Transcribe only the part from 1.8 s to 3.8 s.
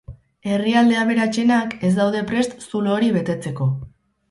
ez daude prest zulo hori betetzeko.